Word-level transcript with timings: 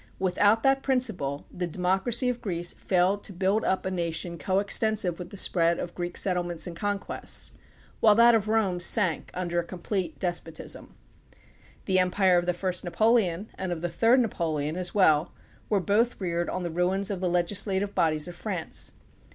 Without 0.17 0.63
that 0.63 0.81
principle 0.81 1.45
the 1.53 1.67
democracy 1.67 2.27
of 2.27 2.41
Greece 2.41 2.73
failed 2.73 3.23
to 3.23 3.31
build 3.31 3.63
up 3.63 3.85
a 3.85 3.91
nation 3.91 4.35
coextensive 4.39 5.19
with 5.19 5.29
the 5.29 5.37
spread 5.37 5.77
of 5.77 5.89
the 5.89 5.93
Greek 5.93 6.17
settlements 6.17 6.65
and 6.65 6.75
conquests, 6.75 7.51
8 7.51 7.51
THE 7.51 7.51
PUBLIC 7.51 7.71
OPINION 7.75 8.01
BILL 8.01 8.07
while 8.07 8.15
that 8.31 8.35
of 8.35 8.47
Rome 8.47 8.79
sank 8.79 9.29
under 9.35 9.59
a 9.59 9.63
complete 9.63 10.17
despotism. 10.17 10.95
The 11.85 11.99
empire 11.99 12.39
of 12.39 12.47
the 12.47 12.55
first 12.55 12.83
Napoleon 12.83 13.51
and 13.53 13.71
of 13.71 13.81
the 13.81 13.89
third 13.89 14.19
Napoleon 14.21 14.75
as 14.75 14.95
well 14.95 15.33
were 15.69 15.79
both 15.79 16.19
reared 16.19 16.49
on 16.49 16.63
the 16.63 16.71
ruins 16.71 17.11
of 17.11 17.19
the 17.21 17.29
legislative 17.29 17.93
bodies 17.93 18.27
of 18.27 18.35
France. 18.35 18.93